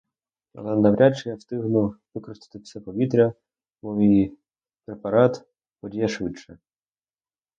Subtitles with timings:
[0.59, 3.33] Але навряд чи я встигну використати все повітря,
[3.81, 4.37] бо мій
[4.85, 5.47] препарат
[5.81, 6.57] подіє швидше.